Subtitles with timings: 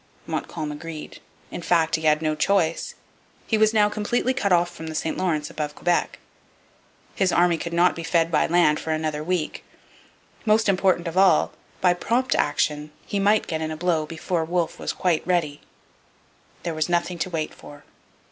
[0.25, 1.19] Montcalm agreed.
[1.51, 2.95] In fact, he had no choice.
[3.45, 6.17] He was now completely cut off from the St Lawrence above Quebec.
[7.13, 9.63] His army could not be fed by land for another week.
[10.43, 14.79] Most important of all, by prompt action he might get in a blow before Wolfe
[14.79, 15.61] was quite ready.
[16.63, 17.83] There was nothing to wait for.